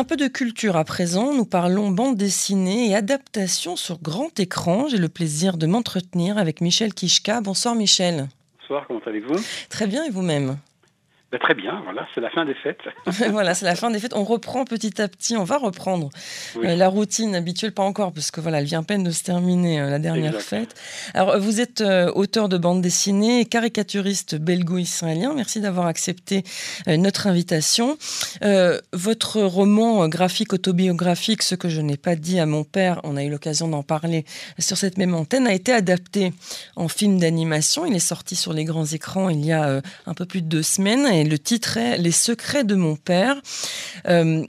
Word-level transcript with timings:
Un 0.00 0.04
peu 0.04 0.16
de 0.16 0.28
culture 0.28 0.76
à 0.76 0.84
présent, 0.84 1.34
nous 1.34 1.44
parlons 1.44 1.90
bande 1.90 2.16
dessinée 2.16 2.88
et 2.88 2.94
adaptation 2.94 3.76
sur 3.76 4.00
grand 4.00 4.40
écran. 4.40 4.88
J'ai 4.88 4.96
le 4.96 5.10
plaisir 5.10 5.58
de 5.58 5.66
m'entretenir 5.66 6.38
avec 6.38 6.62
Michel 6.62 6.94
Kishka. 6.94 7.42
Bonsoir 7.42 7.74
Michel. 7.74 8.30
Bonsoir, 8.62 8.86
comment 8.86 9.02
allez-vous? 9.04 9.38
Très 9.68 9.86
bien 9.86 10.02
et 10.04 10.08
vous-même? 10.08 10.56
Bah, 11.32 11.38
très 11.38 11.54
bien, 11.54 11.80
voilà, 11.84 12.08
c'est 12.12 12.20
la 12.20 12.28
fin 12.28 12.44
des 12.44 12.54
fêtes. 12.54 12.82
voilà, 13.30 13.54
c'est 13.54 13.64
la 13.64 13.76
fin 13.76 13.92
des 13.92 14.00
fêtes. 14.00 14.14
On 14.16 14.24
reprend 14.24 14.64
petit 14.64 15.00
à 15.00 15.06
petit, 15.06 15.36
on 15.36 15.44
va 15.44 15.58
reprendre 15.58 16.10
euh, 16.56 16.74
la 16.74 16.88
routine 16.88 17.36
habituelle, 17.36 17.70
pas 17.70 17.84
encore, 17.84 18.12
parce 18.12 18.32
que 18.32 18.40
voilà, 18.40 18.58
elle 18.58 18.64
vient 18.64 18.80
à 18.80 18.82
peine 18.82 19.04
de 19.04 19.12
se 19.12 19.22
terminer 19.22 19.80
euh, 19.80 19.90
la 19.90 20.00
dernière 20.00 20.40
fête. 20.40 20.74
Alors, 21.14 21.38
vous 21.38 21.60
êtes 21.60 21.82
euh, 21.82 22.10
auteur 22.16 22.48
de 22.48 22.58
bande 22.58 22.82
dessinée 22.82 23.38
et 23.38 23.44
caricaturiste 23.44 24.34
belgo-israélien. 24.34 25.32
Merci 25.32 25.60
d'avoir 25.60 25.86
accepté 25.86 26.42
notre 26.88 27.28
invitation. 27.28 27.96
votre 28.92 29.40
roman 29.40 30.08
graphique 30.08 30.52
autobiographique, 30.52 31.42
Ce 31.42 31.54
que 31.54 31.68
je 31.68 31.80
n'ai 31.80 31.96
pas 31.96 32.16
dit 32.16 32.40
à 32.40 32.46
mon 32.46 32.64
père, 32.64 33.00
on 33.04 33.16
a 33.16 33.22
eu 33.22 33.30
l'occasion 33.30 33.68
d'en 33.68 33.84
parler 33.84 34.24
sur 34.58 34.76
cette 34.76 34.98
même 34.98 35.14
antenne, 35.14 35.46
a 35.46 35.52
été 35.52 35.72
adapté 35.72 36.32
en 36.74 36.88
film 36.88 37.20
d'animation. 37.20 37.86
Il 37.86 37.94
est 37.94 38.00
sorti 38.00 38.34
sur 38.34 38.52
les 38.52 38.64
grands 38.64 38.86
écrans 38.86 39.28
il 39.28 39.44
y 39.44 39.52
a 39.52 39.80
un 40.06 40.14
peu 40.14 40.24
plus 40.24 40.42
de 40.42 40.48
deux 40.48 40.62
semaines 40.62 41.19
le 41.24 41.38
titre 41.38 41.76
est 41.76 41.98
Les 41.98 42.10
secrets 42.10 42.64
de 42.64 42.74
mon 42.74 42.96
père. 42.96 43.36
Euh, 44.06 44.42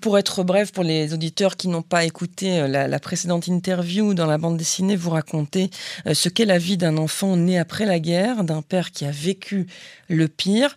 pour 0.00 0.18
être 0.18 0.44
bref, 0.44 0.72
pour 0.72 0.84
les 0.84 1.12
auditeurs 1.14 1.56
qui 1.56 1.66
n'ont 1.66 1.82
pas 1.82 2.04
écouté 2.04 2.60
euh, 2.60 2.68
la, 2.68 3.00
précédente 3.00 3.48
interview 3.48 4.14
dans 4.14 4.26
la 4.26 4.38
bande 4.38 4.56
dessinée, 4.56 4.94
vous 4.94 5.10
racontez 5.10 5.70
euh, 6.06 6.14
ce 6.14 6.28
qu'est 6.28 6.44
la 6.44 6.58
vie 6.58 6.76
d'un 6.76 6.96
enfant 6.96 7.36
né 7.36 7.58
après 7.58 7.86
la 7.86 7.98
guerre, 7.98 8.44
d'un 8.44 8.62
père 8.62 8.90
qui 8.92 9.04
a 9.04 9.10
vécu 9.10 9.66
le 10.08 10.28
pire. 10.28 10.74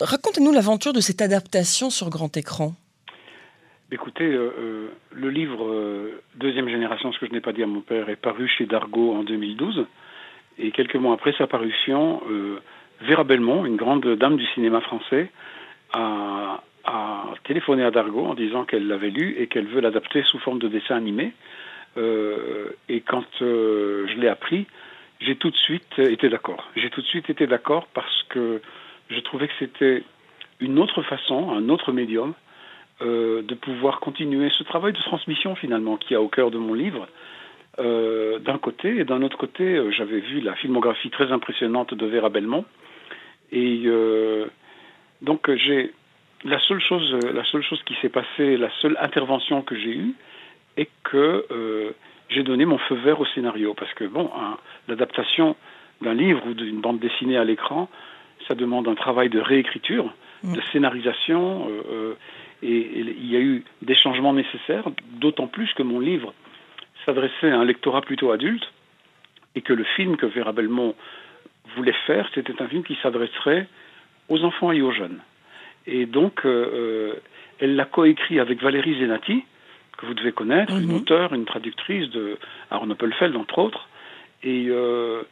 Racontez-nous 0.00 0.52
l'aventure 0.52 0.92
de 0.92 1.00
cette 1.00 1.22
adaptation 1.22 1.90
sur 1.90 2.10
grand 2.10 2.36
écran. 2.36 2.74
Écoutez, 3.92 4.28
le 4.30 5.30
livre 5.30 6.10
Deuxième 6.36 6.68
génération, 6.68 7.12
ce 7.12 7.18
que 7.18 7.26
je 7.26 7.32
n'ai 7.32 7.40
pas 7.40 7.52
dit 7.52 7.62
à 7.62 7.66
mon 7.66 7.80
père, 7.80 8.08
est 8.08 8.16
paru 8.16 8.48
chez 8.48 8.66
Dargaud 8.66 9.14
en 9.14 9.24
2012. 9.24 9.84
Et 10.58 10.70
quelques 10.70 10.94
mois 10.96 11.14
après 11.14 11.34
sa 11.36 11.46
parution, 11.46 12.22
Vera 13.02 13.24
Belmont, 13.24 13.64
une 13.64 13.76
grande 13.76 14.06
dame 14.16 14.36
du 14.36 14.46
cinéma 14.48 14.80
français, 14.80 15.30
a, 15.92 16.60
téléphoné 17.44 17.84
à 17.84 17.90
Dargaud 17.90 18.26
en 18.26 18.34
disant 18.34 18.64
qu'elle 18.64 18.86
l'avait 18.86 19.10
lu 19.10 19.36
et 19.38 19.46
qu'elle 19.46 19.66
veut 19.66 19.80
l'adapter 19.80 20.22
sous 20.24 20.38
forme 20.38 20.58
de 20.58 20.68
dessin 20.68 20.96
animé. 20.96 21.32
Euh, 21.96 22.70
et 22.88 23.00
quand 23.00 23.26
euh, 23.42 24.06
je 24.08 24.20
l'ai 24.20 24.28
appris, 24.28 24.66
j'ai 25.20 25.36
tout 25.36 25.50
de 25.50 25.56
suite 25.56 25.98
été 25.98 26.28
d'accord. 26.28 26.68
J'ai 26.76 26.90
tout 26.90 27.00
de 27.00 27.06
suite 27.06 27.28
été 27.28 27.46
d'accord 27.46 27.86
parce 27.92 28.22
que 28.28 28.60
je 29.08 29.20
trouvais 29.20 29.48
que 29.48 29.54
c'était 29.58 30.04
une 30.60 30.78
autre 30.78 31.02
façon, 31.02 31.50
un 31.50 31.68
autre 31.68 31.92
médium, 31.92 32.34
euh, 33.02 33.42
de 33.42 33.54
pouvoir 33.54 34.00
continuer 34.00 34.50
ce 34.50 34.62
travail 34.62 34.92
de 34.92 34.98
transmission 34.98 35.54
finalement 35.54 35.96
qui 35.96 36.14
a 36.14 36.20
au 36.20 36.28
cœur 36.28 36.50
de 36.50 36.58
mon 36.58 36.74
livre. 36.74 37.08
d'un 37.78 38.58
côté, 38.58 38.98
et 39.00 39.04
d'un 39.04 39.22
autre 39.22 39.38
côté, 39.38 39.64
j'avais 39.96 40.20
vu 40.20 40.40
la 40.40 40.54
filmographie 40.54 41.10
très 41.10 41.32
impressionnante 41.32 41.94
de 41.94 42.06
Vera 42.06 42.28
Belmont, 42.28 42.66
et 43.52 43.82
euh, 43.86 44.46
donc 45.22 45.50
j'ai 45.54 45.92
la 46.44 46.58
seule 46.60 46.80
chose, 46.80 47.18
la 47.22 47.44
seule 47.44 47.62
chose 47.62 47.82
qui 47.84 47.94
s'est 48.00 48.08
passée, 48.08 48.56
la 48.56 48.70
seule 48.80 48.96
intervention 49.00 49.62
que 49.62 49.76
j'ai 49.76 49.94
eue, 49.94 50.14
est 50.76 50.88
que 51.04 51.46
euh, 51.50 51.90
j'ai 52.28 52.42
donné 52.42 52.64
mon 52.64 52.78
feu 52.78 52.94
vert 52.94 53.20
au 53.20 53.26
scénario, 53.26 53.74
parce 53.74 53.92
que 53.94 54.04
bon, 54.04 54.30
l'adaptation 54.88 55.56
d'un 56.00 56.14
livre 56.14 56.46
ou 56.46 56.54
d'une 56.54 56.80
bande 56.80 56.98
dessinée 56.98 57.36
à 57.36 57.44
l'écran, 57.44 57.88
ça 58.48 58.54
demande 58.54 58.88
un 58.88 58.94
travail 58.94 59.28
de 59.28 59.40
réécriture, 59.40 60.12
mm. 60.42 60.54
de 60.54 60.60
scénarisation, 60.72 61.68
euh, 61.90 62.14
et, 62.62 62.68
et, 62.68 63.00
il 63.00 63.30
y 63.30 63.36
a 63.36 63.40
eu 63.40 63.64
des 63.82 63.94
changements 63.94 64.32
nécessaires, 64.32 64.84
d'autant 65.12 65.46
plus 65.46 65.72
que 65.74 65.82
mon 65.82 66.00
livre 66.00 66.32
s'adressait 67.04 67.50
à 67.50 67.58
un 67.58 67.64
lectorat 67.64 68.00
plutôt 68.00 68.30
adulte, 68.30 68.72
et 69.54 69.60
que 69.60 69.72
le 69.72 69.84
film 69.84 70.16
que 70.16 70.26
Vera 70.26 70.52
Belmont 70.52 70.94
voulait 71.76 71.94
faire, 72.06 72.28
c'était 72.34 72.60
un 72.60 72.68
film 72.68 72.82
qui 72.82 72.96
s'adresserait 73.02 73.66
aux 74.28 74.42
enfants 74.44 74.72
et 74.72 74.82
aux 74.82 74.92
jeunes. 74.92 75.20
Et 75.86 76.06
donc, 76.06 76.44
euh, 76.44 76.48
euh, 76.48 77.14
elle 77.58 77.76
l'a 77.76 77.84
coécrit 77.84 78.38
avec 78.38 78.62
Valérie 78.62 78.98
Zenati, 78.98 79.44
que 79.98 80.06
vous 80.06 80.14
devez 80.14 80.32
connaître, 80.32 80.72
une 80.72 80.88
mhm. 80.88 80.96
auteure, 80.96 81.34
une 81.34 81.44
traductrice 81.44 82.08
de 82.10 82.38
Arno 82.70 82.94
Pelfeld, 82.94 83.36
entre 83.36 83.58
autres. 83.58 83.88
Et 84.42 84.66
euh, 84.68 85.22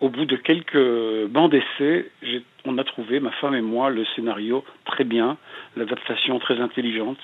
au 0.00 0.08
bout 0.08 0.26
de 0.26 0.36
quelques 0.36 1.26
bancs 1.28 1.50
d'essai, 1.50 2.10
on 2.64 2.78
a 2.78 2.84
trouvé, 2.84 3.18
ma 3.20 3.32
femme 3.32 3.54
et 3.54 3.62
moi, 3.62 3.90
le 3.90 4.04
scénario 4.14 4.64
très 4.84 5.04
bien, 5.04 5.36
l'adaptation 5.76 6.38
très 6.38 6.60
intelligente. 6.60 7.18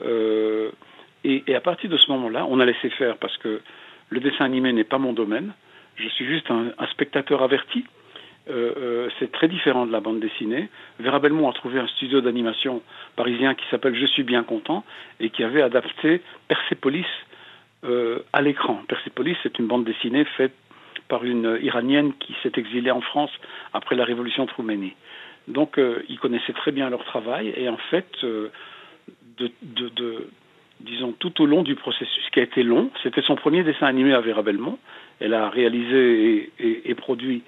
Et, 0.00 1.42
et, 1.46 1.54
à 1.54 1.60
partir 1.60 1.90
de 1.90 1.96
ce 1.96 2.10
moment-là, 2.12 2.46
on 2.48 2.60
a 2.60 2.64
laissé 2.64 2.90
faire 2.90 3.16
parce 3.16 3.36
que 3.38 3.60
le 4.10 4.20
dessin 4.20 4.44
animé 4.44 4.72
n'est 4.72 4.84
pas 4.84 4.98
mon 4.98 5.12
domaine. 5.12 5.52
Je 5.96 6.08
suis 6.08 6.26
juste 6.26 6.50
un, 6.50 6.72
spectateur 6.90 7.42
averti. 7.42 7.84
Euh, 8.50 8.72
euh, 8.76 9.08
c'est 9.18 9.32
très 9.32 9.48
différent 9.48 9.86
de 9.86 9.92
la 9.92 10.00
bande 10.00 10.20
dessinée. 10.20 10.68
Vera 11.00 11.18
Belmont 11.18 11.48
a 11.48 11.54
trouvé 11.54 11.78
un 11.78 11.86
studio 11.86 12.20
d'animation 12.20 12.82
parisien 13.16 13.54
qui 13.54 13.64
s'appelle 13.70 13.94
Je 13.94 14.06
suis 14.06 14.22
bien 14.22 14.42
content 14.42 14.84
et 15.18 15.30
qui 15.30 15.42
avait 15.42 15.62
adapté 15.62 16.20
Persepolis 16.48 17.06
euh, 17.84 18.18
à 18.32 18.42
l'écran. 18.42 18.82
Persepolis, 18.86 19.36
c'est 19.42 19.58
une 19.58 19.66
bande 19.66 19.84
dessinée 19.84 20.24
faite 20.36 20.54
par 21.08 21.24
une 21.24 21.58
Iranienne 21.62 22.12
qui 22.18 22.34
s'est 22.42 22.52
exilée 22.56 22.90
en 22.90 23.00
France 23.00 23.30
après 23.72 23.94
la 23.94 24.04
révolution 24.04 24.46
de. 24.46 24.94
Donc, 25.48 25.78
ils 26.08 26.18
connaissaient 26.18 26.54
très 26.54 26.72
bien 26.72 26.88
leur 26.88 27.04
travail 27.04 27.52
et 27.54 27.68
en 27.68 27.76
fait, 27.76 28.06
de, 28.22 28.50
disons, 30.80 31.12
tout 31.12 31.42
au 31.42 31.46
long 31.46 31.62
du 31.62 31.74
processus, 31.74 32.28
qui 32.30 32.40
a 32.40 32.42
été 32.42 32.62
long. 32.62 32.90
C'était 33.02 33.22
son 33.22 33.36
premier 33.36 33.62
dessin 33.62 33.86
animé 33.86 34.14
à 34.14 34.20
Vera 34.20 34.42
Belmont. 34.42 34.78
Elle 35.20 35.34
a 35.34 35.48
réalisé 35.48 36.52
et, 36.58 36.94
produit 36.94 37.42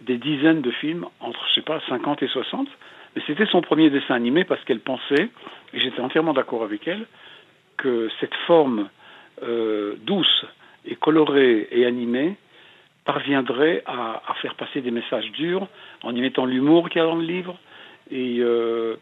des 0.00 0.16
dizaines 0.16 0.62
de 0.62 0.70
films, 0.70 1.06
entre, 1.20 1.40
je 1.48 1.54
sais 1.54 1.62
pas, 1.62 1.80
50 1.88 2.22
et 2.22 2.28
60. 2.28 2.68
Mais 3.14 3.22
c'était 3.26 3.46
son 3.46 3.60
premier 3.60 3.90
dessin 3.90 4.14
animé 4.14 4.44
parce 4.44 4.62
qu'elle 4.64 4.80
pensait, 4.80 5.28
et 5.74 5.80
j'étais 5.80 6.00
entièrement 6.00 6.32
d'accord 6.32 6.62
avec 6.62 6.86
elle, 6.88 7.06
que 7.76 8.08
cette 8.20 8.34
forme 8.46 8.88
euh, 9.42 9.96
douce 10.02 10.46
et 10.86 10.96
colorée 10.96 11.68
et 11.70 11.86
animée 11.86 12.36
parviendrait 13.04 13.82
à, 13.86 14.22
faire 14.40 14.54
passer 14.54 14.80
des 14.80 14.90
messages 14.90 15.30
durs 15.32 15.66
en 16.02 16.14
y 16.14 16.20
mettant 16.20 16.46
l'humour 16.46 16.88
qu'il 16.88 17.00
y 17.00 17.02
a 17.02 17.06
dans 17.06 17.16
le 17.16 17.24
livre. 17.24 17.58
Et, 18.10 18.36
euh, 18.40 18.96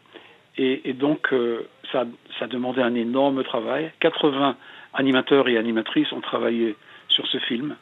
donc, 0.95 1.31
euh, 1.31 1.67
ça, 1.91 2.05
ça 2.39 2.47
demandait 2.47 2.81
un 2.81 2.95
énorme 2.95 3.43
travail. 3.43 3.91
80 3.99 4.57
animateurs 4.93 5.47
et 5.47 5.57
animatrices 5.57 6.11
ont 6.11 6.21
travaillé 6.21 6.75
sur 7.07 7.27
ce 7.27 7.37
film, 7.39 7.75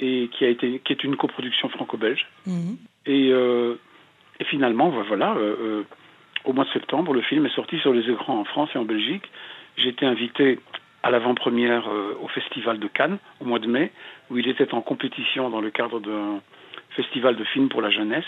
et 0.00 0.28
qui, 0.32 0.44
a 0.44 0.48
été, 0.48 0.80
qui 0.84 0.92
est 0.92 1.04
une 1.04 1.16
coproduction 1.16 1.68
franco-belge. 1.68 2.26
Mhm. 2.46 2.76
Et, 3.06 3.30
euh, 3.30 3.76
et, 4.40 4.44
finalement, 4.44 4.90
voilà, 4.90 5.34
euh, 5.36 5.82
au 6.44 6.52
mois 6.52 6.64
de 6.64 6.70
septembre, 6.70 7.12
le 7.12 7.22
film 7.22 7.46
est 7.46 7.54
sorti 7.54 7.78
sur 7.78 7.92
les 7.92 8.10
écrans 8.10 8.38
en 8.38 8.44
France 8.44 8.70
et 8.74 8.78
en 8.78 8.84
Belgique. 8.84 9.24
J'ai 9.76 9.88
été 9.88 10.06
invité 10.06 10.58
à 11.02 11.10
l'avant-première 11.10 11.86
au 12.22 12.28
Festival 12.28 12.78
de 12.78 12.88
Cannes 12.88 13.18
au 13.40 13.44
mois 13.44 13.58
de 13.58 13.66
mai, 13.66 13.92
où 14.30 14.38
il 14.38 14.48
était 14.48 14.72
en 14.72 14.80
compétition 14.80 15.50
dans 15.50 15.60
le 15.60 15.70
cadre 15.70 16.00
d'un 16.00 16.40
festival 16.96 17.36
de 17.36 17.44
films 17.44 17.68
pour 17.68 17.82
la 17.82 17.90
jeunesse. 17.90 18.24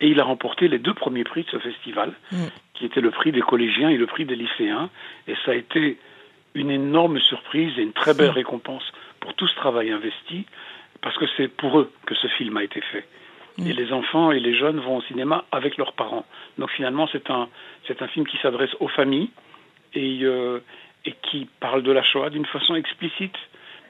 Et 0.00 0.08
il 0.08 0.20
a 0.20 0.24
remporté 0.24 0.68
les 0.68 0.78
deux 0.78 0.94
premiers 0.94 1.24
prix 1.24 1.44
de 1.44 1.50
ce 1.50 1.58
festival, 1.58 2.12
mm. 2.30 2.36
qui 2.74 2.84
étaient 2.84 3.00
le 3.00 3.10
prix 3.10 3.32
des 3.32 3.40
collégiens 3.40 3.88
et 3.88 3.96
le 3.96 4.06
prix 4.06 4.24
des 4.24 4.36
lycéens. 4.36 4.90
Et 5.26 5.34
ça 5.44 5.52
a 5.52 5.54
été 5.54 5.98
une 6.54 6.70
énorme 6.70 7.18
surprise 7.20 7.72
et 7.78 7.82
une 7.82 7.92
très 7.92 8.14
belle 8.14 8.30
mm. 8.30 8.34
récompense 8.34 8.92
pour 9.20 9.34
tout 9.34 9.48
ce 9.48 9.54
travail 9.56 9.90
investi, 9.90 10.46
parce 11.06 11.18
que 11.18 11.26
c'est 11.36 11.46
pour 11.46 11.78
eux 11.78 11.92
que 12.04 12.16
ce 12.16 12.26
film 12.26 12.56
a 12.56 12.64
été 12.64 12.80
fait. 12.80 13.04
Mm. 13.58 13.68
Et 13.68 13.72
les 13.74 13.92
enfants 13.92 14.32
et 14.32 14.40
les 14.40 14.56
jeunes 14.56 14.80
vont 14.80 14.96
au 14.96 15.02
cinéma 15.02 15.44
avec 15.52 15.76
leurs 15.76 15.92
parents. 15.92 16.26
Donc 16.58 16.68
finalement, 16.72 17.06
c'est 17.12 17.30
un, 17.30 17.48
c'est 17.86 18.02
un 18.02 18.08
film 18.08 18.26
qui 18.26 18.36
s'adresse 18.38 18.74
aux 18.80 18.88
familles 18.88 19.30
et, 19.94 20.24
euh, 20.24 20.58
et 21.04 21.14
qui 21.22 21.48
parle 21.60 21.84
de 21.84 21.92
la 21.92 22.02
Shoah 22.02 22.30
d'une 22.30 22.44
façon 22.44 22.74
explicite, 22.74 23.36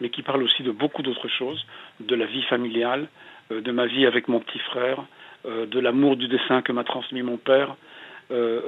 mais 0.02 0.10
qui 0.10 0.20
parle 0.20 0.42
aussi 0.42 0.62
de 0.62 0.70
beaucoup 0.72 1.00
d'autres 1.00 1.28
choses, 1.28 1.66
de 2.00 2.14
la 2.14 2.26
vie 2.26 2.42
familiale, 2.42 3.08
euh, 3.50 3.62
de 3.62 3.72
ma 3.72 3.86
vie 3.86 4.04
avec 4.04 4.28
mon 4.28 4.40
petit 4.40 4.58
frère, 4.58 5.02
euh, 5.46 5.64
de 5.64 5.80
l'amour 5.80 6.16
du 6.16 6.28
dessin 6.28 6.60
que 6.60 6.72
m'a 6.72 6.84
transmis 6.84 7.22
mon 7.22 7.38
père. 7.38 7.76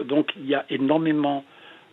Donc 0.06 0.32
il 0.36 0.46
y 0.46 0.54
a 0.54 0.64
énormément 0.70 1.44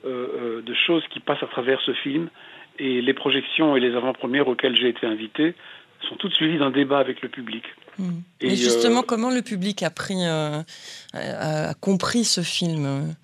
de 0.06 0.74
choses 0.85 1.03
qui 1.09 1.19
passent 1.19 1.41
à 1.41 1.47
travers 1.47 1.81
ce 1.81 1.94
film 1.94 2.29
et 2.77 3.01
les 3.01 3.13
projections 3.15 3.75
et 3.75 3.79
les 3.79 3.95
avant-premières 3.95 4.47
auxquelles 4.47 4.75
j'ai 4.75 4.89
été 4.89 5.07
invité 5.07 5.56
sont 6.05 6.15
toutes 6.15 6.33
suivies 6.33 6.57
d'un 6.57 6.71
débat 6.71 6.99
avec 6.99 7.21
le 7.21 7.29
public. 7.29 7.63
Mmh. 7.97 8.09
Et, 8.41 8.55
justement, 8.55 9.03
comment 9.03 9.29
le 9.29 9.41
public 9.41 9.83
a 9.83 9.89
pris, 9.89 10.25
a, 10.25 11.73
compris 11.79 12.23
ce 12.23 12.41
film, 12.41 13.15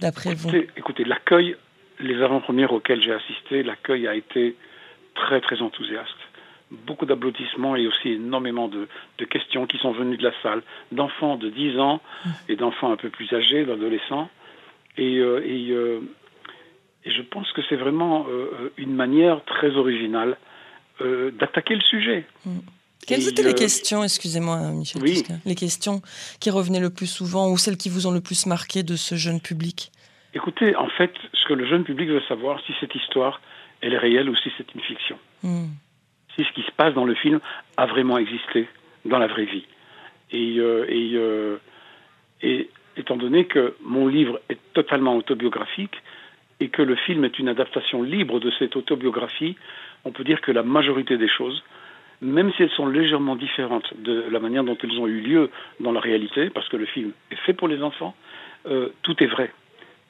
d'après 0.00 0.34
vous? 0.34 0.50
Écoutez, 0.76 1.04
l'accueil, 1.04 1.56
les 2.00 2.22
avant-premières 2.22 2.72
auxquelles 2.72 3.02
j'ai 3.02 3.12
assisté, 3.12 3.62
l'accueil 3.62 4.06
a 4.06 4.14
été 4.14 4.56
très 5.14 5.40
très 5.40 5.60
enthousiaste 5.62 6.08
beaucoup 6.86 7.06
d'applaudissements 7.06 7.76
et 7.76 7.86
aussi 7.86 8.12
énormément 8.12 8.68
de, 8.68 8.88
questions 9.26 9.66
qui 9.66 9.78
sont 9.78 9.92
venues 9.92 10.16
de 10.16 10.24
la 10.24 10.32
salle, 10.42 10.62
d'enfants 10.90 11.36
de 11.36 11.48
10 11.48 11.78
ans 11.78 12.00
et 12.48 12.56
d'enfants 12.56 12.90
un 12.90 12.96
peu 12.96 13.08
plus 13.08 13.32
âgés, 13.32 13.64
d'adolescents. 13.64 14.28
Et, 14.96 15.18
euh, 15.18 15.40
euh, 15.46 16.00
pense 17.30 17.50
que 17.52 17.62
c'est 17.68 17.76
vraiment 17.76 18.26
une 18.76 18.94
manière 18.94 19.44
très 19.44 19.76
originale 19.76 20.36
d'attaquer 21.00 21.74
le 21.74 21.80
sujet. 21.80 22.26
Mm. 22.44 22.58
Quelles 23.06 23.28
étaient 23.28 23.42
les 23.42 23.54
questions, 23.54 24.04
excusez-moi 24.04 24.58
Michel, 24.70 25.02
oui. 25.02 25.24
les 25.44 25.54
questions 25.56 26.02
qui 26.40 26.50
revenaient 26.50 26.80
le 26.80 26.90
plus 26.90 27.08
souvent 27.08 27.50
ou 27.50 27.58
celles 27.58 27.76
qui 27.76 27.88
vous 27.88 28.06
ont 28.06 28.12
le 28.12 28.20
plus 28.20 28.46
marqué 28.46 28.82
de 28.84 28.94
ce 28.94 29.16
jeune 29.16 29.40
public? 29.40 29.90
Écoutez, 30.34 30.76
en 30.76 30.88
fait, 30.88 31.12
ce 31.34 31.44
que 31.46 31.52
le 31.52 31.66
jeune 31.66 31.84
public 31.84 32.08
veut 32.08 32.22
savoir, 32.28 32.60
si 32.64 32.72
cette 32.80 32.94
histoire, 32.94 33.40
elle 33.80 33.92
est 33.92 33.98
réelle 33.98 34.30
ou 34.30 34.36
si 34.36 34.50
c'est 34.56 34.72
une 34.74 34.80
fiction. 34.80 35.18
Hmm. 35.42 35.66
Si 36.36 36.44
ce 36.44 36.52
qui 36.52 36.62
se 36.62 36.70
passe 36.76 36.94
dans 36.94 37.04
le 37.04 37.14
film 37.14 37.40
a 37.76 37.86
vraiment 37.86 38.18
existé 38.18 38.68
dans 39.04 39.18
la 39.18 39.26
vraie 39.26 39.44
vie. 39.44 39.66
Et, 40.30 40.58
euh, 40.58 40.86
euh, 40.88 41.58
et 42.40 42.70
étant 42.96 43.16
donné 43.16 43.46
que 43.46 43.76
mon 43.82 44.06
livre 44.06 44.40
est 44.48 44.58
totalement 44.72 45.16
autobiographique 45.16 45.96
et 46.60 46.68
que 46.68 46.80
le 46.80 46.94
film 46.94 47.24
est 47.24 47.38
une 47.38 47.48
adaptation 47.48 48.02
libre 48.02 48.40
de 48.40 48.50
cette 48.58 48.76
autobiographie, 48.76 49.56
on 50.04 50.12
peut 50.12 50.24
dire 50.24 50.40
que 50.40 50.52
la 50.52 50.62
majorité 50.62 51.16
des 51.16 51.28
choses, 51.28 51.62
même 52.20 52.52
si 52.52 52.62
elles 52.62 52.70
sont 52.70 52.86
légèrement 52.86 53.36
différentes 53.36 53.92
de 54.00 54.24
la 54.30 54.40
manière 54.40 54.64
dont 54.64 54.76
elles 54.82 54.98
ont 54.98 55.06
eu 55.06 55.20
lieu 55.20 55.50
dans 55.80 55.92
la 55.92 56.00
réalité, 56.00 56.50
parce 56.50 56.68
que 56.68 56.76
le 56.76 56.86
film 56.86 57.12
est 57.30 57.36
fait 57.36 57.52
pour 57.52 57.68
les 57.68 57.82
enfants, 57.82 58.14
euh, 58.66 58.90
tout 59.02 59.22
est 59.22 59.26
vrai 59.26 59.52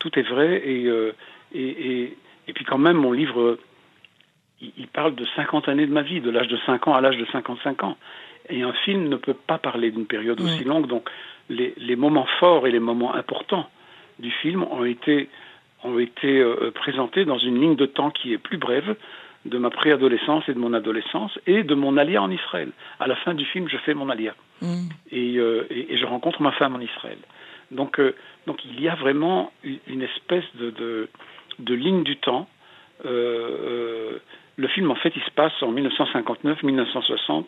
tout 0.02 0.18
est 0.18 0.28
vrai. 0.28 0.62
Euh, 0.66 1.12
et, 1.54 1.68
et, 1.68 2.16
et, 2.48 2.52
puis 2.52 2.64
quand 2.64 2.78
même, 2.78 2.96
mon 2.96 3.12
livre, 3.12 3.58
il, 4.60 4.88
parle 4.88 5.14
de 5.14 5.24
50 5.36 5.68
années 5.68 5.86
de 5.86 5.92
ma 5.92 6.02
vie, 6.02 6.20
de 6.20 6.30
l'âge 6.30 6.48
de 6.48 6.58
5 6.66 6.88
ans 6.88 6.94
à 6.94 7.00
l'âge 7.00 7.16
de 7.16 7.26
55 7.26 7.84
ans. 7.84 7.96
Et 8.48 8.62
un 8.62 8.72
film 8.72 9.08
ne 9.08 9.16
peut 9.16 9.34
pas 9.34 9.58
parler 9.58 9.92
d'une 9.92 10.06
période 10.06 10.40
aussi 10.40 10.64
longue. 10.64 10.88
Donc 10.88 11.08
les, 11.48 11.72
les, 11.76 11.96
moments 11.96 12.26
forts 12.40 12.66
et 12.66 12.72
les 12.72 12.80
moments 12.80 13.14
importants 13.14 13.68
du 14.18 14.30
film 14.30 14.64
ont 14.64 14.84
été, 14.84 15.28
ont 15.84 15.98
été 15.98 16.40
euh, 16.40 16.72
présentés 16.74 17.24
dans 17.24 17.38
une 17.38 17.60
ligne 17.60 17.76
de 17.76 17.86
temps 17.86 18.10
qui 18.10 18.32
est 18.32 18.38
plus 18.38 18.58
brève 18.58 18.96
de 19.44 19.58
ma 19.58 19.70
préadolescence 19.70 20.48
et 20.48 20.54
de 20.54 20.58
mon 20.58 20.72
adolescence 20.72 21.38
et 21.46 21.62
de 21.64 21.74
mon 21.74 21.96
alia 21.96 22.22
en 22.22 22.30
Israël. 22.30 22.70
À 23.00 23.06
la 23.06 23.16
fin 23.16 23.34
du 23.34 23.44
film, 23.44 23.68
je 23.68 23.76
fais 23.78 23.94
mon 23.94 24.08
alia. 24.08 24.34
Mm. 24.60 24.88
Et, 25.10 25.38
euh, 25.38 25.66
et, 25.70 25.94
et, 25.94 25.98
je 25.98 26.06
rencontre 26.06 26.42
ma 26.42 26.52
femme 26.52 26.76
en 26.76 26.80
Israël. 26.80 27.18
Donc, 27.72 27.98
euh, 27.98 28.14
donc 28.46 28.64
il 28.64 28.80
y 28.80 28.88
a 28.88 28.94
vraiment 28.94 29.52
une 29.64 30.02
espèce 30.02 30.44
de, 30.54 31.08
de, 31.58 31.74
ligne 31.74 32.04
du 32.04 32.16
temps. 32.16 32.48
Euh, 33.04 33.08
euh, 33.08 34.18
le 34.56 34.68
film, 34.68 34.90
en 34.90 34.94
fait, 34.94 35.12
il 35.16 35.22
se 35.22 35.30
passe 35.30 35.54
en 35.62 35.72
1959-1960 35.72 37.46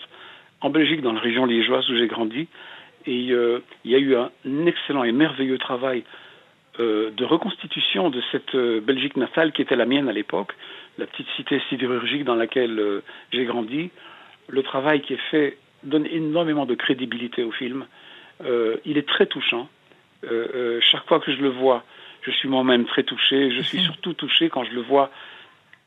en 0.62 0.70
Belgique, 0.70 1.02
dans 1.02 1.12
la 1.12 1.20
région 1.20 1.44
liégeoise 1.44 1.88
où 1.90 1.96
j'ai 1.96 2.06
grandi. 2.06 2.48
Et 3.06 3.16
il 3.16 3.60
y 3.84 3.94
a 3.94 3.98
eu 3.98 4.16
un 4.16 4.30
excellent 4.66 5.04
et 5.04 5.12
merveilleux 5.12 5.58
travail 5.58 6.04
de 6.78 7.24
reconstitution 7.24 8.08
de 8.08 8.22
cette 8.32 8.56
Belgique 8.56 9.18
natale 9.18 9.52
qui 9.52 9.60
était 9.60 9.76
la 9.76 9.84
mienne 9.84 10.08
à 10.08 10.12
l'époque, 10.12 10.54
la 10.98 11.06
petite 11.06 11.28
cité 11.36 11.60
sidérurgique 11.68 12.24
dans 12.24 12.34
laquelle 12.34 13.02
j'ai 13.32 13.44
grandi. 13.44 13.90
Le 14.48 14.62
travail 14.62 15.00
qui 15.00 15.14
est 15.14 15.30
fait 15.30 15.58
donne 15.82 16.06
énormément 16.06 16.66
de 16.66 16.74
crédibilité 16.74 17.42
au 17.42 17.50
film. 17.50 17.86
il 18.40 18.98
est 18.98 19.08
très 19.08 19.26
touchant. 19.26 19.68
Euh, 20.30 20.46
euh, 20.54 20.80
chaque 20.80 21.06
fois 21.06 21.20
que 21.20 21.32
je 21.32 21.40
le 21.40 21.48
vois, 21.48 21.84
je 22.22 22.30
suis 22.30 22.48
moi-même 22.48 22.84
très 22.86 23.02
touché. 23.02 23.50
Je 23.50 23.62
suis 23.62 23.80
surtout 23.80 24.14
touché 24.14 24.48
quand 24.48 24.64
je 24.64 24.72
le 24.72 24.80
vois 24.80 25.10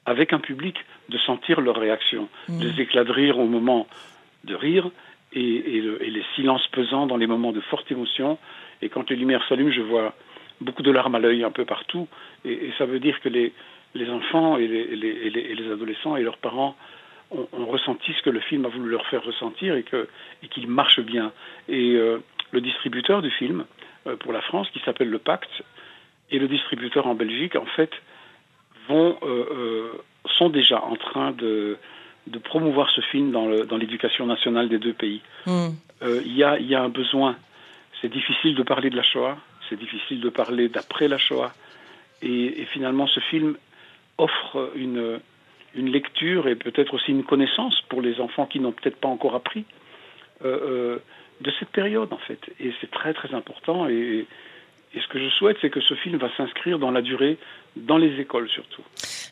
avec 0.05 0.31
un 0.31 0.39
public, 0.39 0.77
de 1.09 1.17
sentir 1.17 1.59
leur 1.59 1.75
réaction, 1.75 2.29
mmh. 2.47 2.59
des 2.59 2.81
éclats 2.81 3.03
de 3.03 3.11
rire 3.11 3.39
au 3.39 3.45
moment 3.45 3.87
de 4.45 4.55
rire 4.55 4.89
et, 5.33 5.81
les 5.81 6.23
silences 6.35 6.65
pesants 6.67 7.07
dans 7.07 7.17
les 7.17 7.27
moments 7.27 7.51
de 7.51 7.59
forte 7.59 7.91
émotion. 7.91 8.37
Et 8.81 8.87
quand 8.87 9.09
les 9.09 9.17
lumières 9.17 9.45
s'allument, 9.49 9.71
je 9.71 9.81
vois 9.81 10.13
beaucoup 10.61 10.81
de 10.81 10.91
larmes 10.91 11.15
à 11.15 11.19
l'œil 11.19 11.43
un 11.43 11.51
peu 11.51 11.65
partout. 11.65 12.07
Et, 12.45 12.71
ça 12.77 12.85
veut 12.85 12.99
dire 12.99 13.19
que 13.19 13.27
les, 13.27 13.51
les 13.97 14.09
enfants 14.09 14.57
et 14.57 14.67
les, 14.67 14.95
les, 14.95 15.29
les, 15.29 15.71
adolescents 15.71 16.15
et 16.15 16.23
leurs 16.23 16.37
parents 16.37 16.75
ont, 17.31 17.65
ressenti 17.65 18.13
ce 18.13 18.21
que 18.21 18.29
le 18.29 18.39
film 18.39 18.65
a 18.65 18.69
voulu 18.69 18.89
leur 18.89 19.05
faire 19.07 19.23
ressentir 19.23 19.75
et 19.75 19.83
qu'il 19.83 20.63
et 20.63 20.67
marche 20.67 20.99
bien. 21.01 21.31
Et 21.67 21.95
euh, 21.95 22.19
le 22.51 22.61
distributeur 22.61 23.21
du 23.21 23.31
film, 23.31 23.65
euh, 24.07 24.15
pour 24.15 24.31
la 24.31 24.41
France 24.41 24.69
qui 24.71 24.79
s'appelle 24.79 25.09
le 25.09 25.19
Pacte 25.19 25.63
et 26.31 26.39
le 26.39 26.47
distributeur 26.47 27.07
en 27.07 27.15
Belgique 27.15 27.55
en 27.55 27.65
fait 27.65 27.91
vont 28.87 29.17
euh, 29.23 29.91
sont 30.37 30.49
déjà 30.49 30.81
en 30.83 30.95
train 30.95 31.31
de, 31.31 31.77
de 32.27 32.39
promouvoir 32.39 32.89
ce 32.91 33.01
film 33.01 33.31
dans, 33.31 33.49
dans 33.65 33.77
l'éducation 33.77 34.25
nationale 34.25 34.69
des 34.69 34.77
deux 34.77 34.93
pays. 34.93 35.21
Hmm. 35.45 35.69
Il 36.01 36.37
y, 36.37 36.43
a, 36.43 36.59
y, 36.59 36.75
a, 36.75 36.83
un 36.83 36.89
besoin. 36.89 37.35
C'est 38.01 38.11
difficile 38.11 38.53
de 38.53 38.61
parler 38.61 38.91
de 38.91 38.95
la 38.95 39.01
Shoah, 39.01 39.37
c'est 39.67 39.79
difficile 39.79 40.21
de 40.21 40.29
parler 40.29 40.69
d'après 40.69 41.07
la 41.07 41.17
Shoah. 41.17 41.51
Et, 42.21 42.65
finalement, 42.73 43.07
ce 43.07 43.19
film 43.19 43.57
offre 44.17 44.71
une, 44.75 45.19
une 45.75 45.89
lecture 45.91 46.47
et 46.47 46.55
peut-être 46.55 46.93
aussi 46.93 47.11
une 47.11 47.23
connaissance 47.23 47.81
pour 47.89 48.01
les 48.01 48.19
enfants 48.19 48.45
qui 48.45 48.59
n'ont 48.59 48.71
peut-être 48.71 48.97
pas 48.97 49.07
encore 49.07 49.35
appris 49.35 49.65
de 51.41 51.51
cette 51.59 51.69
période 51.69 52.11
en 52.13 52.17
fait. 52.17 52.39
Et 52.59 52.73
c'est 52.81 52.91
très 52.91 53.13
très 53.13 53.33
important. 53.33 53.87
Et, 53.87 54.25
et, 54.93 54.99
ce 54.99 55.07
que 55.07 55.19
je 55.19 55.29
souhaite, 55.29 55.57
c'est 55.61 55.69
que 55.69 55.81
ce 55.81 55.93
film 55.93 56.17
va 56.17 56.29
s'inscrire 56.35 56.79
dans 56.79 56.91
la 56.91 57.01
durée, 57.01 57.37
dans 57.75 57.97
les 57.97 58.19
écoles 58.19 58.49
surtout. 58.49 58.83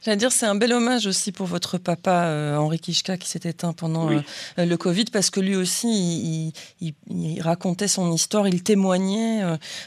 J'allais 0.05 0.17
dire, 0.17 0.31
c'est 0.31 0.45
un 0.45 0.53
bel 0.53 0.71
hommage 0.71 1.07
aussi 1.07 1.31
pour 1.31 1.47
votre 1.47 1.79
papa 1.79 2.25
euh, 2.27 2.57
Henri 2.57 2.77
Kishka 2.77 3.17
qui 3.17 3.27
s'est 3.27 3.49
éteint 3.49 3.73
pendant 3.73 4.11
euh, 4.11 4.21
le 4.59 4.77
Covid, 4.77 5.05
parce 5.11 5.31
que 5.31 5.39
lui 5.39 5.55
aussi, 5.55 6.53
il, 6.79 6.93
il, 7.09 7.41
racontait 7.41 7.87
son 7.87 8.11
histoire, 8.11 8.47
il 8.47 8.61
témoignait. 8.61 9.41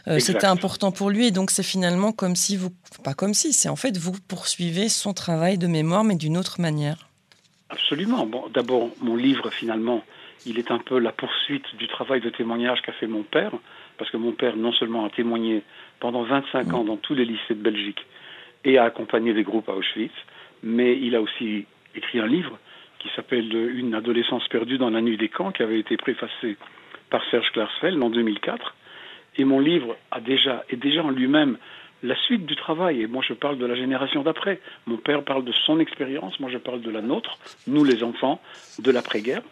Euh, 0.09 0.19
c'était 0.19 0.47
important 0.47 0.91
pour 0.91 1.11
lui, 1.11 1.29
et 1.29 1.31
donc 1.31 1.53
c'est 1.53 1.63
finalement 1.63 2.11
comme 2.11 2.35
si 2.35 2.57
vous, 2.57 2.71
pas 3.05 3.15
comme 3.15 3.33
si, 3.33 3.53
c'est 3.53 3.69
en 3.69 3.77
fait 3.77 3.97
vous 3.97 4.11
poursuivez 4.27 4.89
son 4.89 5.15
travail 5.15 5.57
de 5.57 5.69
mémoire, 5.69 6.03
mais 6.03 6.17
d'une 6.17 6.37
autre 6.37 6.61
manière. 6.61 7.09
Absolument. 7.71 8.27
Bon, 8.27 8.49
d'abord, 8.53 8.91
mon 9.01 9.15
livre 9.15 9.51
finalement 9.51 10.03
il 10.47 10.59
est 10.59 10.73
un 10.73 10.79
peu 10.79 10.99
la 10.99 11.13
poursuite 11.13 11.77
du 11.79 11.87
travail 11.87 12.21
de 12.21 12.31
témoignage 12.31 12.83
qu'a 12.83 12.93
fait 12.93 13.07
mon 13.07 13.23
père, 13.23 13.53
parce 13.99 14.11
que 14.11 14.17
mon 14.17 14.33
père 14.33 14.57
non 14.57 14.73
seulement 14.73 15.05
a 15.05 15.11
témoigné 15.11 15.63
pendant 16.01 16.25
25 16.25 16.75
ans 16.75 16.83
dans 16.85 16.97
tous 16.97 17.15
les 17.15 17.25
lycées 17.25 17.55
de 17.55 17.63
Belgique 17.63 18.01
et 18.69 18.77
a 18.77 18.85
accompagné 18.85 19.33
des 19.33 19.45
groupes 19.45 19.69
à 19.71 19.73
Auschwitz, 19.73 20.13
mais 20.63 20.99
il 21.01 21.17
a 21.17 21.23
aussi 21.23 21.65
écrit 21.95 22.21
un 22.21 22.27
livre 22.27 22.59
qui 22.99 23.09
s'appelle 23.17 23.51
Une 23.55 23.95
adolescence 23.95 24.47
perdue 24.49 24.77
dans 24.77 24.91
la 24.91 25.01
nuit 25.01 25.17
des 25.17 25.31
camps, 25.31 25.53
qui 25.53 25.63
avait 25.63 25.79
été 25.79 25.97
préfacé 25.97 26.57
par 27.09 27.23
Serge 27.31 27.51
Klarsfeld 27.53 28.03
en 28.03 28.11
2004. 28.11 28.75
Et 29.39 29.45
mon 29.45 29.59
livre 29.59 29.97
a 30.11 30.21
déjà, 30.21 30.65
est 30.69 30.77
déjà 30.77 31.03
en 31.03 31.11
lui-même 31.11 31.57
la 32.03 32.15
suite 32.15 32.45
du 32.45 32.57
travail. 32.57 33.01
Et 33.01 33.07
moi, 33.07 33.25
je 33.27 33.33
parle 33.33 33.57
de 33.57 33.65
la 33.65 33.75
génération 33.75 34.23
d'après. 34.23 34.61
Mon 34.87 34.99
père 34.99 35.25
parle 35.25 35.45
de 35.45 35.53
son 35.53 35.81
expérience, 35.81 36.39
moi, 36.39 36.51
je 36.53 36.59
parle 36.59 36.83
de 36.83 36.91
la 36.91 37.01
nôtre, 37.01 37.39
nous 37.67 37.85
les 37.85 38.03
enfants, 38.03 38.39
de 38.81 38.91
l'après-guerre. 38.91 39.43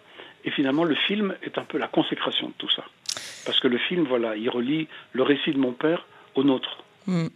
Et 0.44 0.50
finalement, 0.50 0.85
le 0.85 0.94
film 0.94 1.35
est 1.42 1.56
un 1.56 1.64
peu 1.64 1.78
la 1.78 1.88
consécration 1.88 2.49
de 2.49 2.54
tout 2.58 2.70
ça. 2.70 2.85
Parce 3.46 3.61
que 3.61 3.68
le 3.68 3.78
film, 3.78 4.04
voilà, 4.04 4.37
il 4.37 4.50
relie 4.50 4.88
le 5.12 5.23
récit 5.23 5.52
de 5.52 5.58
mon 5.58 5.73
père 5.73 6.04
au 6.35 6.44
nôtre. 6.44 6.82
Hmm. 7.06 7.28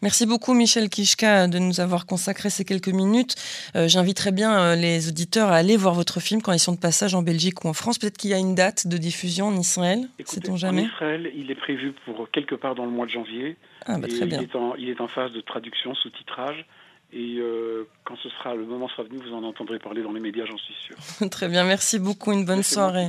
Merci 0.00 0.26
beaucoup 0.26 0.54
Michel 0.54 0.88
Kishka 0.88 1.48
de 1.48 1.58
nous 1.58 1.80
avoir 1.80 2.06
consacré 2.06 2.50
ces 2.50 2.64
quelques 2.64 2.88
minutes. 2.88 3.34
Euh, 3.74 3.88
j'inviterai 3.88 4.30
bien 4.30 4.58
euh, 4.58 4.76
les 4.76 5.08
auditeurs 5.08 5.48
à 5.48 5.56
aller 5.56 5.76
voir 5.76 5.94
votre 5.94 6.20
film 6.20 6.40
quand 6.40 6.52
ils 6.52 6.60
sont 6.60 6.72
de 6.72 6.78
passage 6.78 7.14
en 7.14 7.22
Belgique 7.22 7.64
ou 7.64 7.68
en 7.68 7.72
France. 7.72 7.98
Peut-être 7.98 8.16
qu'il 8.16 8.30
y 8.30 8.34
a 8.34 8.38
une 8.38 8.54
date 8.54 8.86
de 8.86 8.96
diffusion 8.96 9.48
en 9.48 9.56
Israël, 9.56 10.08
sait-on 10.24 10.56
jamais? 10.56 10.82
En 10.82 10.86
Israël, 10.86 11.32
il 11.34 11.50
est 11.50 11.56
prévu 11.56 11.92
pour 12.04 12.30
quelque 12.30 12.54
part 12.54 12.76
dans 12.76 12.84
le 12.84 12.92
mois 12.92 13.06
de 13.06 13.10
janvier. 13.10 13.56
Ah, 13.86 13.98
bah, 13.98 14.06
très 14.06 14.26
bien. 14.26 14.40
Il 14.40 14.44
est, 14.44 14.56
en, 14.56 14.74
il 14.76 14.88
est 14.88 15.00
en 15.00 15.08
phase 15.08 15.32
de 15.32 15.40
traduction, 15.40 15.94
sous-titrage. 15.94 16.64
Et 17.10 17.38
euh, 17.38 17.88
quand 18.04 18.16
ce 18.22 18.28
sera, 18.28 18.54
le 18.54 18.66
moment 18.66 18.86
sera 18.88 19.02
venu, 19.02 19.16
vous 19.16 19.34
en 19.34 19.42
entendrez 19.42 19.78
parler 19.78 20.02
dans 20.02 20.12
les 20.12 20.20
médias, 20.20 20.44
j'en 20.44 20.58
suis 20.58 20.74
sûr. 20.74 21.28
Très 21.30 21.48
bien, 21.48 21.64
merci 21.64 21.98
beaucoup, 21.98 22.32
une 22.32 22.44
bonne 22.44 22.62
soirée. 22.62 23.08